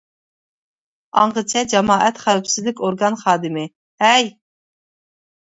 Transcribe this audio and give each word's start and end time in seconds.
ئاڭغىچە 1.19 1.63
جامائەت 1.73 2.23
خەۋپسىزلىك 2.23 2.81
ئورگان 2.89 3.19
خادىمى: 3.25 3.67
ھەي! 4.07 4.33